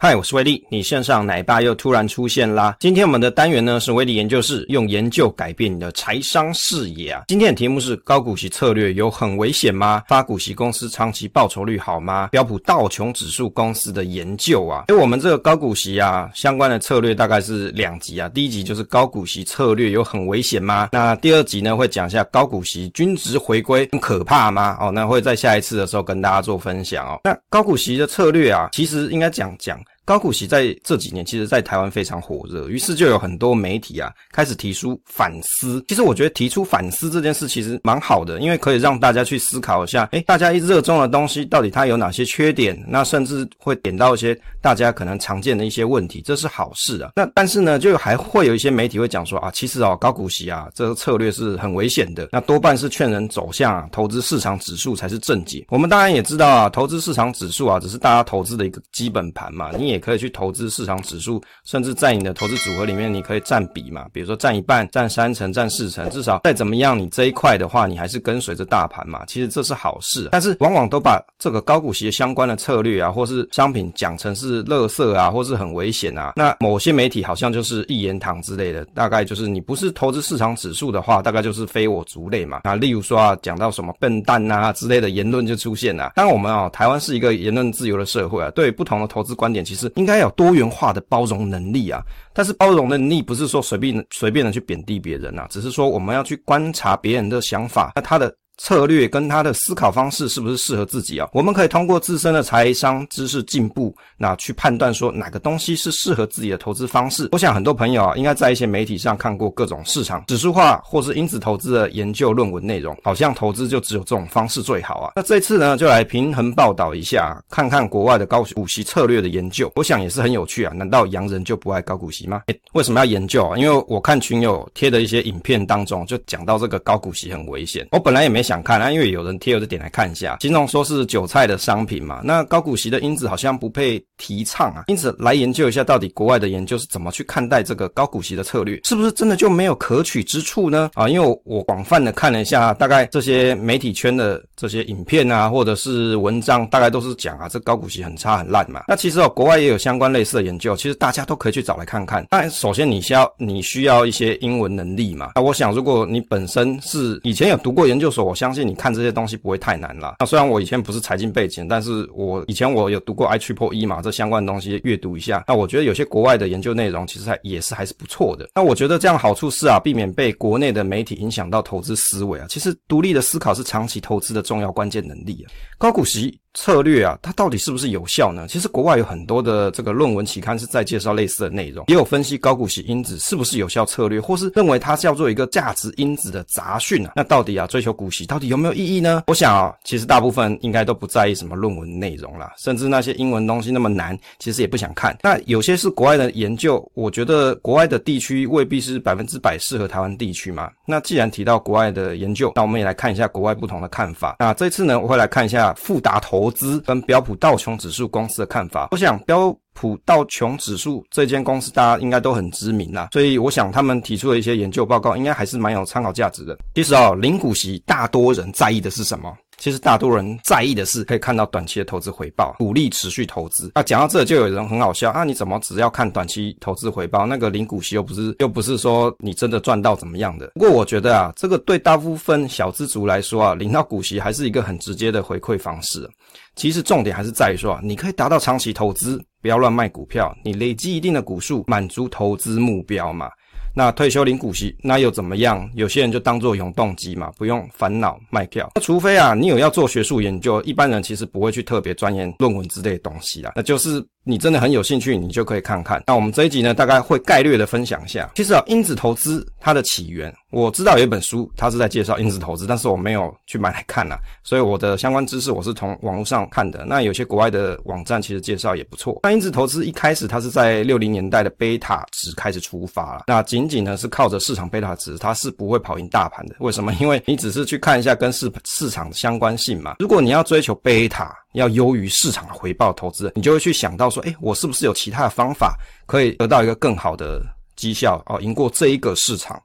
[0.00, 2.76] 嗨，我是威力，你线上奶爸又突然出现啦。
[2.78, 7.24] 今天我们的单元呢是威力研究室，用研究改变你的财商视野啊。
[7.26, 10.04] 今天的题目是高股息策略有很危险吗？
[10.06, 12.28] 发股息公司长期报酬率好吗？
[12.28, 18.28] 标普道琼指数公司的研究啊，因为我们这个高股息啊相关的策略大概是两集啊。
[18.28, 20.90] 第一集就是高股息策略有很危险吗？
[20.92, 24.76] 那第二集呢会讲一下高股息均值回归很可怕吗？
[24.80, 27.18] 哦，那会在下一次的时候跟大家做分享哦。
[27.24, 29.76] 那高股息的策略啊，其实应该讲讲。
[30.08, 35.84] 高股息在这几年，其实在台湾非常火热，于是就有很多媒体啊开始提出反思。
[35.86, 42.82] 其实我觉得提出反思这件事其实蛮好的，因为可以让大家去思考一下，诶，大家一热衷的东西到底它有哪些缺点？
[42.88, 47.10] 那甚至会点到一些大家可能常见的一些问题，这是好事啊。
[47.14, 55.66] 那但是呢，就还会有一些媒体会讲说啊，其实哦，高股息啊这个策略是很危险的，那多半是劝人走向啊投资市场指数才是正解。
[55.68, 59.97] 我们当然也知道啊，投资市场指数啊只是大家投资的一个基本盘嘛，你也。
[59.98, 69.24] 可以去投资市场指数，甚至在你的投资组合里面，你可以占比嘛，比如说占一半、占三成、占四成，至少再怎么样，你这一块的话，你还是跟随着大盘嘛。
[69.26, 76.32] 其实这是好事，但是往往都把这个高股息相关的策略啊，或是商品讲成是垃圾啊，或是很危险啊。
[76.36, 82.60] 那某些媒体好像就是一言堂之类的，大概就是你不是投资市场指数的话，大概就是非我族类嘛。
[82.64, 86.12] 那例如说啊，讲到什么笨蛋啊之类的言论就出现了。
[86.14, 89.87] 当然我们啊，台湾是一个言论自由的社会啊，对不同的投资观点，其实。
[89.96, 92.00] 应该有多元化的包容能力啊，
[92.32, 98.34] 但是包容能力不是说随便随便的去贬低别人啊，只是说我们要去观察别人的想法，那他的。
[98.58, 101.28] 策略跟他的思考方式是不是适合自己啊？
[101.32, 107.28] 我们可以通过自身的财商知识进步，那去判断说哪个东西是适合自己的投资方式。
[107.30, 115.12] 我想很多朋友啊，应该在一些媒体上看过各种市场指数化或是因子投资的研究论文内容，好像投资就只有这种方式最好啊。
[115.14, 120.74] 那这次呢，就来平衡报道一下，看看国外的高股息策略的研究，我想也是很有趣啊。
[120.74, 122.42] 难道洋人就不爱高股息吗？
[122.46, 123.56] 诶，为什么要研究啊？
[123.56, 127.86] 因为我看群友贴的一些影片当中，就讲到这个高股息很危险。
[127.92, 128.42] 我本来也没。
[128.48, 130.38] 想看啊，因为有人贴，我就点来看一下。
[130.40, 140.90] 形容说是韭菜的商品嘛，那高股息的因子好像不配提倡啊，因此来研究一下到底国外的研究是怎么去看待这个高股息的策略，是不是真的就没有可取之处呢？
[140.94, 148.84] 啊，因为我广泛的看了一下，大概这些媒体圈的这些影片啊，或者是文章，大概都是讲啊，这高股息很差很烂嘛。
[148.88, 152.24] 那其实哦，国外也有相关类似的研究，其实大家都可以去找来看看。
[152.30, 155.32] 当然，首先你需要你需要一些英文能力嘛。
[155.34, 160.14] 那我想，如果你本身是以前有读过研究所，我相信你看这些东西不会太难啦。
[160.20, 165.44] 那虽然我以前不是财经背景，但是我以前我有读过 I Triple E 嘛，这相关的东西阅读一下。
[165.48, 168.48] 那我觉得有些国外的研究内容其实还也是还是不错的。
[168.54, 172.46] 那我觉得这样好处是啊，避免被国内的媒体影响到投资思维啊。
[172.48, 175.50] 其实独立的思考是长期投资的重要关键能力啊。
[175.76, 176.38] 高股息。
[176.54, 178.46] 策略啊，它到底是不是有效呢？
[178.48, 187.12] 其实国外有很多的这个论文期刊是在介绍类似的内容，也有分析高股息因子是不是有效策略，或是认为它是要做一个价值因子的杂讯啊。
[187.14, 189.22] 那到底啊，追求股息到底有没有意义呢？
[189.28, 195.16] 我想啊，其实大部分应该都不在意什么论文内容啦，甚至那些英文东西那么难，其实也不想看。
[195.22, 200.70] 那有些是国外的研究，我觉得国外的地区未必是百分之百适合台湾地区嘛。
[200.86, 204.36] 那既然提到国外的研究，那我们也来看一下国外不同的看法。
[204.40, 206.37] 那这次呢，我会来看一下富达投。
[206.38, 216.56] 投资跟标普道琼指数公司的看法，我想标普道琼指数这间公司大家应该都很知名啦，所以我想他们提出的一些研究报告应该还是蛮有参考价值的。
[216.76, 219.36] 其实哦，零股息大多人在意的是什么？
[219.58, 223.72] 其实大多人在意的是可以看到短期的投资回报，鼓励持续投资。
[223.74, 225.24] 那讲到这，就有人很好笑啊！
[225.24, 227.26] 你怎么只要看短期投资回报？
[227.26, 230.46] 那个零股息又不是又不是说你真的赚到怎么样的？
[230.54, 236.08] 不过我觉得啊，这个对大部分小资族来说啊，领到股息还是一个很直接的回馈方式。
[236.54, 243.28] 其实重点还是在于说啊，你可以达到长期投资，不要乱卖股票，你累积一定的股数，满足投资目标嘛。
[243.74, 245.68] 那退休领股息，那又怎么样？
[245.74, 248.70] 有些人就当做永动机嘛，不用烦恼卖掉。
[248.74, 253.52] 那除非啊，你有要做学术研究，一般人其实不会去特别钻研论文之类的东西啦。
[253.56, 254.04] 那就是。
[254.28, 256.02] 你真的很有兴趣，你就可以看看。
[256.06, 258.30] 那我们这一集呢，大概会概略的分享一下。
[258.34, 264.18] 其实啊，因子投资它的起源，我知道有一本书，它是在介绍因子投资，但是我没有去买来看啦。
[264.44, 266.84] 所以我的相关知识我是从网络上看的。
[266.84, 269.18] 那有些国外的网站其实介绍也不错。
[269.22, 273.24] 那因子投资一开始它是在六零年代的贝塔值开始出发了。
[273.28, 276.56] 那仅仅呢是靠着市场贝塔值，它是不会跑赢大盘的。
[276.58, 276.92] 为什么？
[277.00, 279.96] 因为你只是去看一下跟市市场相关性嘛。
[280.00, 287.42] 如果你要追求贝塔，要优于市场的回报投资，你就会去想到说，诶，我是不是有其他的方法可以得到一个更好的
[287.76, 289.60] 绩效哦，赢过这一个市场？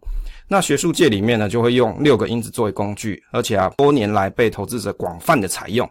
[0.48, 5.90] 那学术界里面呢，就会用六个因子作为工具，而且啊，多年来被投资者广泛的采用。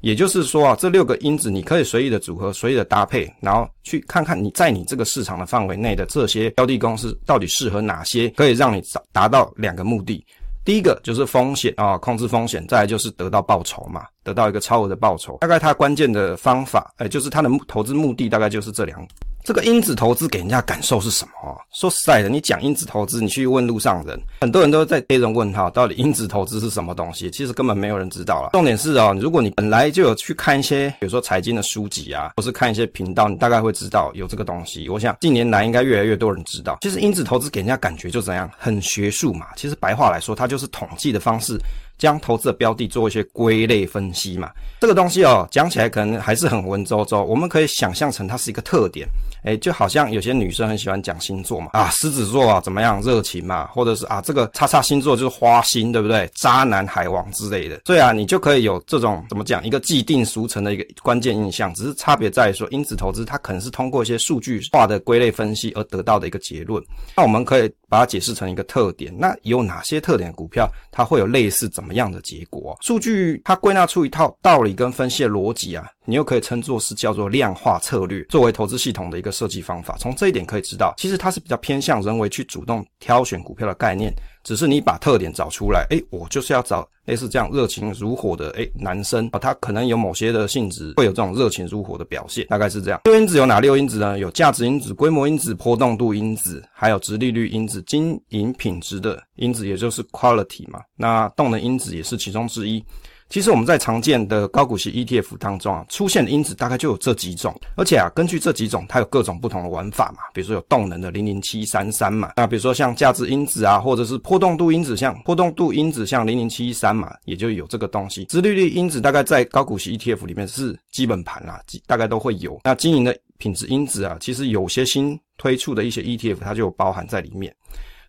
[0.00, 10.24] 也就是说啊，这六个因子你可以随意的组合，随意的搭配，然后去看看你在你这个市场的范围内的这些标的公司到底适合哪些，可以让你达达到两个目的。
[10.64, 15.38] 第一个就是风险啊，控制风险；再来就是得到报酬嘛，得到一个超额的报酬。
[15.40, 19.04] 大概它关键的方法，哎，就是它的投资目的，大概就是这两。
[19.44, 21.60] 这个因子投资给人家感受是什么？
[21.72, 27.28] 说实在的，你讲因子投资，你去问路上人，很多人都在被人问哈，到底因子投资是什么东西？
[27.28, 28.50] 其实根本没有人知道了。
[28.52, 34.88] 重点是哦，如果你本来就有去看一些，比如说财经的书籍啊，或是看一些频道，你大概会知道有这个东西。
[34.88, 36.78] 我想近年来应该越来越多人知道。
[36.82, 39.46] 其实因子投资给人家感觉就怎样，很学术嘛。
[39.56, 41.58] 其实白话来说，它就是统计的方式。
[42.02, 44.50] 将投资的标的做一些归类分析嘛，
[44.80, 47.22] 这个东西哦，讲起来可能还是很文绉绉。
[47.22, 49.06] 我们可以想象成它是一个特点，
[49.44, 56.28] 诶，就好像有些女生很喜欢讲星座嘛，啊，狮子座啊怎么样，热情嘛，或者是啊这个叉叉星座就是花心，对不对？
[56.34, 57.80] 渣男海王之类的。
[57.86, 66.82] 所以啊，你就可以有这种怎么讲一个既定俗成的一个关键印象，只是差别在于说，因子投资它可能是通过一些数据化的归类分析而得到的一个结论。
[67.16, 72.74] 那我们可以把它解释成一个特点，那有哪些特点股票它会有类似怎么样的结果？
[72.80, 79.96] 数据它归纳出一套道理跟分析的逻辑啊，你又可以称作是叫做量化策略，作为投资系统的一个设计方法。
[79.98, 84.12] 从这一点可以知道，其实它是比较偏向人为去主动挑选股票的概念。
[84.42, 93.00] 只是你把特点找出来，诶，我就是要找类似这样热情如火的诶男生啊，他可能有某些的性质会有这种热情如火的表现，大概是这样。
[93.04, 94.18] 六因子有哪六因子呢？
[94.18, 100.80] 有价值因子、规模因子、波动度因子，还有殖利率因子、经营品质的因子，也就是 quality 嘛。
[100.96, 102.84] 那动能因子也是其中之一。
[103.32, 110.18] 其实我们在常见的高股息 ETF 当中啊，出现的因子大概就有这几种，而且啊，根据这几种，它有各种不同的玩法嘛。
[110.34, 118.26] 比如说有动能的零零七三三嘛，那比如说像价值因子啊，或者是波动度因子，像波动度因子像零零七三嘛，也就有这个东西。
[118.26, 122.60] 殖利率因子大概在高股息 ETF 里面是基本盘啦，大概都会有。
[122.64, 127.50] 那经营的品质因子啊，其实有些新推出的一些 ETF 它就包含在里面。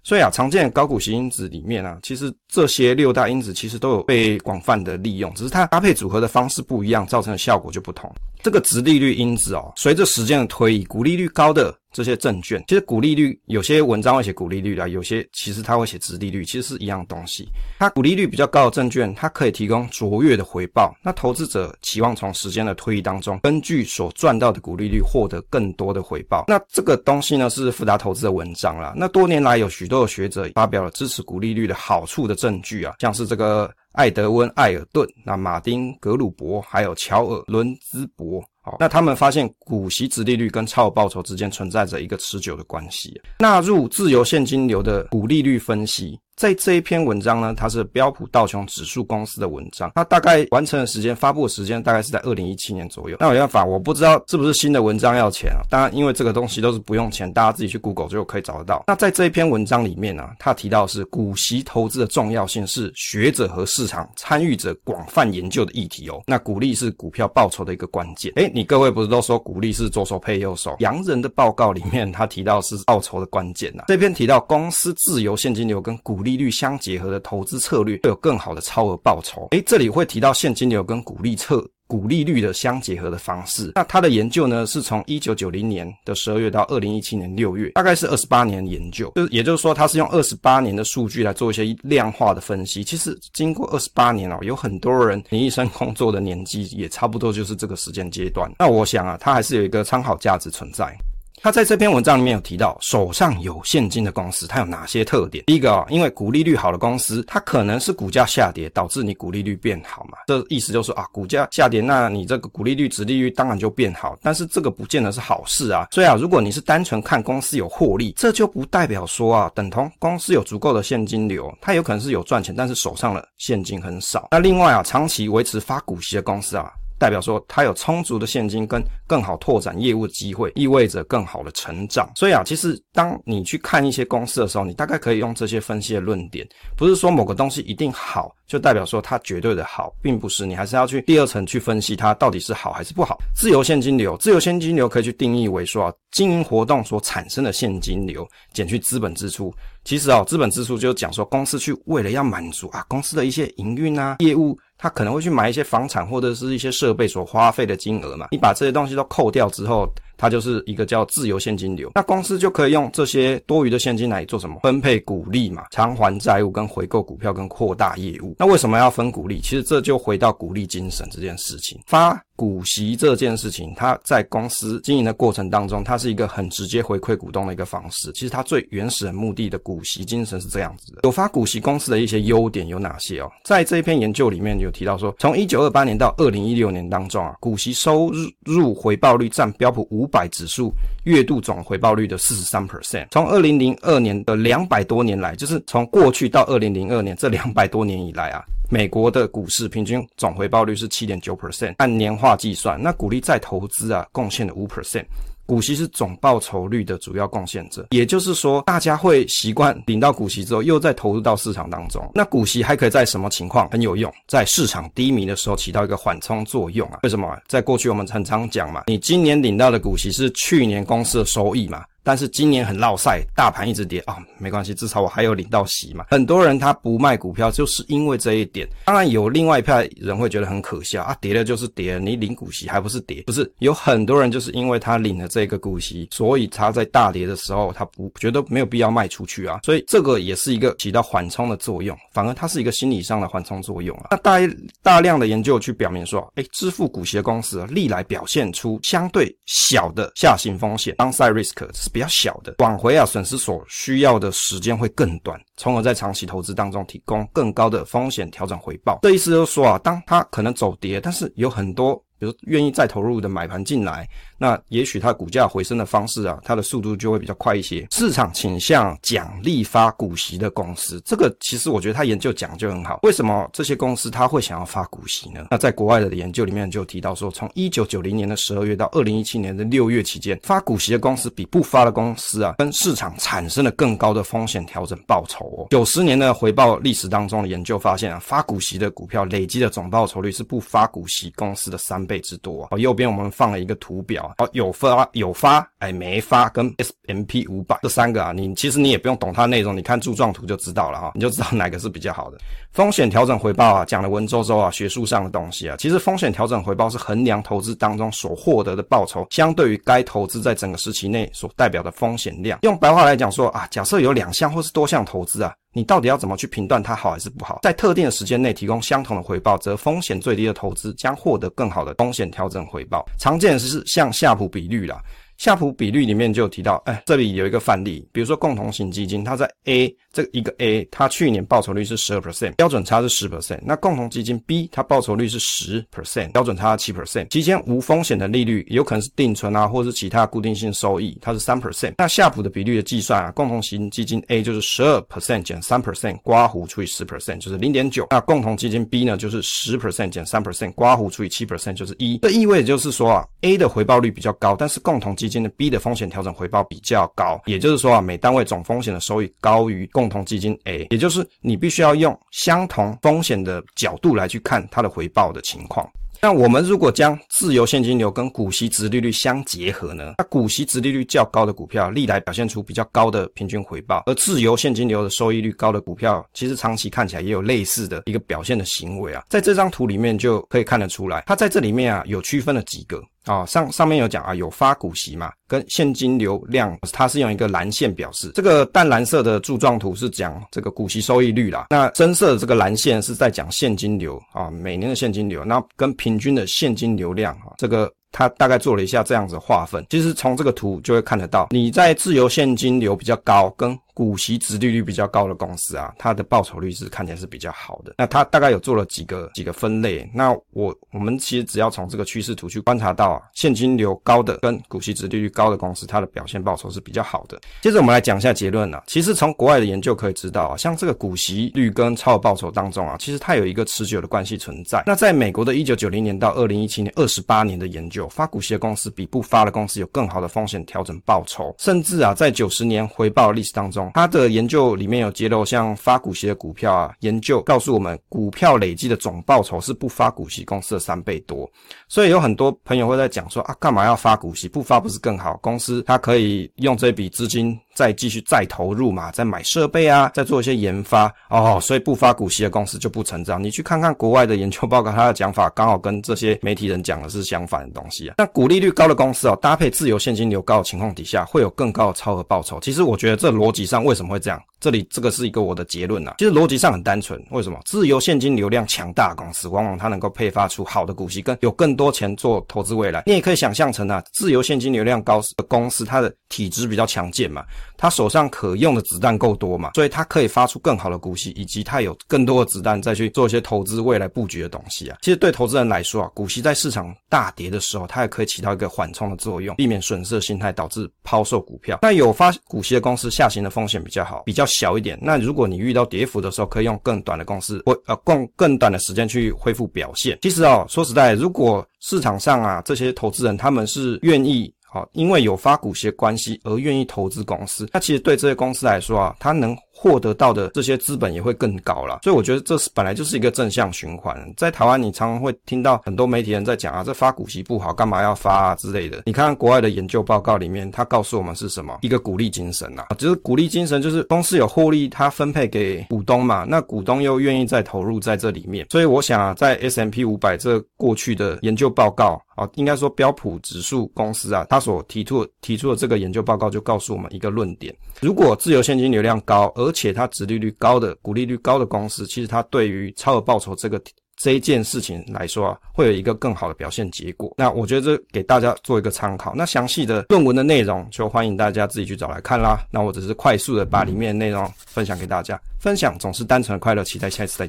[0.04, 8.14] 所以啊，常见高股息因子里面啊，其实这些六大因子其实都有被广泛的利用，只是它搭配组合的方式不一样，造成的效果就不同。
[8.42, 17.48] 这个值利率因子哦，随着时间的推移，股利率高的这些证券，其实股利率有些文章会写股利率啦，有些其实它会写殖利率，其实是一样东西。
[17.80, 26.46] 它股利率比较高的证券，它可以提供卓越的回报，那投资者期望从时间的推移当中，根据所赚到的股利率获得更多的回报。
[26.48, 28.94] 那这个东西呢，是富达投资的文章啦。
[28.98, 33.72] 那多年来有许多的学者发表了支持股利率的好处的证据啊，像是这个。
[33.94, 43.22] 艾德温·艾尔顿、那马丁·格鲁伯，还有乔尔·伦兹伯，好，那他们发现股息殖利率跟超额报酬之间存在着一个持久的关系。
[43.40, 46.18] 纳入自由现金流的股利率分析。
[46.36, 53.18] 在这一篇文章呢，它是标普道琼指数公司的文章，它大概完成的时间、发布的时间大概是在二零一七年左右。
[53.20, 55.62] 那没办法，我不知道是不是新的文章要钱啊？
[55.70, 58.84] 当然，因为这个东西都是不用钱，大家自己去 Google 就可以找得到。
[58.88, 66.22] 那在这一篇文章里面呢、啊，他提到是股息投资的重要性是学者和市场参与者广泛研究的议题哦。
[66.26, 68.34] 那股利是股票报酬的一个关键。
[68.38, 70.76] 诶，你各位不是都说股利是左手配右手？
[70.80, 73.86] 洋人的报告里面他提到是报酬的关键呐、啊。
[73.88, 79.50] 这篇提到公司自由现金流跟股利率相结合的投资策略会有更好的超额报酬。
[79.52, 83.74] 诶，这里会提到现金流跟股利策股利率的相结合的方式。
[83.76, 89.12] 那他的研究呢，是从一九九零年的十二月到二零一七年六月，大概是二十八年研究。
[89.16, 92.84] 就是也就是说，他是用二十八年的数据来做一些量化的分析。
[92.84, 98.52] 其实经过二十八年哦，有很多人你一生工作的年纪也差不多就是这个时间阶段。
[98.58, 100.98] 那我想啊，它还是有一个参考价值存在。
[101.44, 105.44] 他在这篇文章里面有提到，手上有现金的公司，它有哪些特点？
[105.44, 110.20] 第一个啊，因为股利率好的公司，它可能是股价下跌导致你股利率变好嘛。
[110.26, 114.18] 这意思就是啊，股价下跌，那你这个股利率、殖利率当然就变好。
[114.22, 115.86] 但是这个不见得是好事啊。
[115.92, 124.30] 所以啊，如果你是单纯看公司有获利，这就不代表说啊，等同公司有足够的现金流，它有可能是有赚钱，但是手上的现金很少。
[124.32, 126.72] 那另外啊，长期维持发股息的公司啊。
[127.04, 132.10] 代表说，它有充足的现金跟更好拓展业务机会，意味着更好的成长。
[132.16, 140.46] 所以啊，其实当你去看一些公司的时候，你大概可以用这些分析的论点，不是说某个东西一定好，就代表说它绝对的好，并不是。
[140.46, 143.18] 你还是要去第二层去分析它到底是好还是不好。
[143.36, 149.54] 自由现金流，自由现金流可以去定义为说啊，经营活动所产生的现金流减去资本支出。
[149.84, 154.58] 其实啊，资本支出就是讲说公司去为了要满足啊公司的一些营运啊业务。
[154.78, 159.88] 他可能会去买一些房产或者是一些设备所花费的金额嘛，你把这些东西都扣掉之后，
[160.18, 161.92] 它就是一个叫自由现金流。
[161.96, 164.60] 那公司就可以用这些多余的现金来做什么？
[164.62, 168.36] 分配股利嘛，偿还债务跟回购股票跟扩大业务。
[168.38, 169.40] 那为什么要分股利？
[169.40, 171.80] 其实这就回到股利精神这件事情。
[171.86, 178.12] 发股息这件事情，它在公司经营的过程当中，它是一个很直接回馈股东的一个方式。
[178.14, 181.02] 其实它最原始的目的的股息精神是这样子的。
[181.04, 183.32] 有发股息公司的一些优点有哪些哦？
[183.44, 188.12] 在这一篇研究里面有提到说，从一九二八年到二零一六年当中啊，股息收
[188.44, 190.74] 入回报率占标普五百指数
[191.04, 193.08] 月度总回报率的四十三 percent。
[193.12, 198.44] 从二零零二年的两百多年来，就是从过去到二零零二年这两百多年以来啊。
[198.74, 205.06] 美国的股市平均总回报率是七点九 percent，按年化计算，那股利再投资啊，贡献了五 percent，
[205.46, 207.86] 股息是总报酬率的主要贡献者。
[207.92, 212.02] 也就是说，大家会习惯领到股息之后，又再投入到市场当中。
[212.16, 214.12] 那股息还可以在什么情况很有用？
[214.28, 217.02] 在市场低迷的时候起到一个缓冲作用啊？
[217.04, 217.38] 为什么？
[217.48, 221.86] 在过去我们很常讲嘛，你今年领到的股息是去年公司的收益嘛。
[222.04, 226.06] 但是今年很落赛，大盘一直跌啊、哦，没关系，至少我还有领到息嘛。
[226.10, 228.68] 很多人他不卖股票，就是因为这一点。
[228.86, 233.24] 当然有另外一派人会觉得很可笑啊，跌了就是跌了，你领股息还不是跌？
[233.24, 239.62] 不是，有很多人就是因为他领了这个股息，所以他在大跌的时候，他不觉得没有必要卖出去啊。
[239.64, 244.08] 所以这个也是一个起到缓冲的作用，反而它是一个心理上的缓冲作用啊。
[244.12, 244.40] 那大
[244.82, 251.54] 大量的研究去表明说，哎，支付股息的公司历来表现出相对小的下行风险 （downside risk）。
[251.94, 259.00] 比较小的挽回啊，损失所需要的时间会更短，从而在长期投资当中提供更高的风险调整回报。
[259.04, 262.04] 这意思就是说啊，当它可能走跌，但是有很多。
[262.24, 267.86] 比如愿意再投入的买盘进来，那也许它股价回升的方式啊，它的速度就会比较快一些。
[267.92, 273.02] 市场倾向奖励发股息的公司，这个其实我觉得他研究讲就很好。
[273.04, 275.48] 为什么这些公司他会想要发股息呢？
[275.52, 285.68] 那在国外的研究里面就提到说，从一九九零年的十二月到二零一七年的六月期间，发股息的公司比不发的公司啊，跟市场产生了更高的风险调整报酬哦。
[285.72, 292.13] 九十年的回报历史当中的研究发现啊，发股息的股票累积的总报酬率是不发股息公司的三倍。
[292.14, 292.78] 倍之多啊！
[292.78, 302.38] 右边我们放了一个图表，哦，有发有发，哎，没发跟 S M P 五百这三个啊，你其实你也不用懂它内容，你看柱状图就知道了哈，你就知道哪个是比较好的。
[302.72, 312.60] 风险调整回报啊，讲的文绉绉啊，学术上的东西啊，其实风险调整回报是衡量投资当中所获得的报酬，相对于该投资在整个时期内所代表的风险量。
[312.62, 315.52] 用白话来讲说啊，假设有两项或是多项投资啊。
[315.74, 317.60] 你到底要怎么去评断它好还是不好？
[317.64, 323.04] 在特定的时间内提供相同的回报，则风险最低的投资将获得更好的风险调整回报。
[323.20, 325.02] 常见的是像夏普比率啦。
[325.38, 333.60] 夏普比率里面就提到，哎，这里有一个范例，比如说共同型基金，它在 A 这一个 A，它去年报酬率是十二 percent，标准差是十 percent。
[333.64, 337.28] 那共同基金 B，它报酬率是十 percent，标准差七 percent。
[337.30, 341.96] 期间无风险的利率有可能是定存啊，或者是其他固定性收益，它是三 percent。
[341.98, 348.08] 那夏普的比率的计算啊，共同型基金 A 就是十二 percent 减三 percent，刮胡除以十 percent 就是零点九。
[348.12, 352.20] 那共同基金 B 呢，就是十 percent 减三 percent，刮胡除以七 percent 就是一。
[352.20, 365.90] 这意味着就是说啊，A 的回报率比较高，但是共同基金的 B 的风险调整回报比较高，也就是说啊，每单位总风险的收益高于共共同基金 A，也就是你必须要用相同风险的角度来去看它的回报的情况。
[366.22, 370.16] 那我们如果将自由现金流跟股息殖利率相结合呢？
[370.18, 379.24] 那股息殖利率较高的股票，历来表现出比较高的平均回报，而自由现金流的收益率高的股票，其实长期看起来也有类似的一个表现的行为啊。
[379.30, 383.02] 在这张图里面就可以看得出来，它在这里面啊有区分了几个。
[383.26, 388.32] 啊、哦，上上面有讲啊，有发股息嘛，跟现金流量，它是用一个蓝线表示。
[388.36, 397.92] 这个淡蓝色的柱状图是讲这个股息收益率啦，那深色的这个蓝线是在讲现金流啊，每年的现金流，那跟平均的现金流量啊，这个。
[398.16, 407.96] 他大概做了一下这样子划分，其实从这个图就会看得到，你在自由现金流比较高，跟股息殖利率比较高的公司啊，它的报酬率是看起来是比较好的。
[407.98, 417.40] 那它大概有做了几个几个分类，那我我们其实只要从这个趋势图去观察到啊，现金流高的跟股息殖利率高的公司，它的表现报酬是比较好的。
[417.62, 424.84] 接着我们来讲一下结论啊，其实从国外的研究可以知道啊，像这个股息率跟超额报酬当中啊，其实它有一个持久的关系存在。
[424.86, 428.08] 那在美国的一九九零年到二零一七年二十八年的研究。
[428.14, 441.50] 发股息的公司比不发的公司有更好的风险调整报酬，甚至啊，在九十年回报历史当中，他的研究里面有揭露，像发股息的股票啊，研究告诉我们，股票累积的总报酬是不发股息公司的三倍多。
[441.88, 444.48] 所以有很多朋友会在讲说啊，干嘛要发股息？
[444.48, 445.38] 不发不是更好？
[445.42, 453.42] 公司它可以用这笔资金再继续再投入嘛，再买设备啊，再做一些研发哦，所以不发股息的公司就不成长。
[453.42, 458.16] 你去看看国外的研究报告，它的讲法刚好跟这些媒体人讲的是相反的东西啊。
[458.18, 462.60] 那股利率高的公司哦，搭配自由现金流高的情况底下，会有更高的超额报酬。
[462.60, 464.40] 其实我觉得这逻辑上上为什么会这样？
[464.60, 466.16] 这里这个是一个我的结论啊。
[466.20, 467.60] 其实逻辑上很单纯，为什么？
[467.66, 473.04] 自由现金流量强大的公司，往往它能够配发出好的股息，跟有更多钱做投资未来。
[473.06, 477.44] 你也可以想象成啊，自由现金流量高的公司，它的体质比较强健嘛，
[477.76, 484.98] 它手上可用的子弹够多嘛，所以它可以发出更好的股息，以及它有更多的子弹再去做一些投资未来布局的东西啊。
[485.02, 491.80] 其实对投资人来说啊，股息在市场大跌的时候，它也可以起到一个缓冲的作用，避免损失的心态导致抛售股票。
[491.82, 495.00] 那有发股息的公司下行的风风险比较好，比较小一点。
[495.02, 500.20] 那如果你遇到跌幅的时候，可以用更短的公司或呃更更短的时间去恢复表现。
[500.22, 504.54] 其实啊，说实在，如果市场上啊这些投资人他们是愿意。
[504.66, 514.18] 好，因为有发股息关系而愿意投资公司，那其实对这些公司来说啊，它能获得到的这些资本也会更高了，所以我觉得这是本来就是一个正向循环。
[514.38, 519.04] 在台湾，你常常会听到很多媒体人在讲啊，这发股息不好，干嘛要发啊之类的。
[519.06, 521.80] 你看国外的研究报告里面，他告诉我们是什么？
[521.82, 528.66] 一个鼓励精神呐，就是鼓励精神，就是公司有获利，它分配给股东嘛，那股东又愿意再投入在这里面。
[528.70, 543.82] 所以我想啊，在 S&P 500这过去的研究报告啊，应该说标普指数公司啊，他所提出提出的这个研究报告就告诉我们一个论点：如果自由现金流量高，而且它值利率高的、股利率高的公司，其实它对于超额报酬这个
[544.16, 547.34] 这一件事情来说啊，会有一个更好的表现结果。
[547.38, 549.34] 那我觉得这给大家做一个参考。
[549.36, 552.64] 那详细的论文的内容，就欢迎大家自己去找来看啦。
[552.72, 555.40] 那我只是快速的把里面的内容分享给大家。
[555.60, 557.42] 分享总是单纯的快乐，期待下一次再见。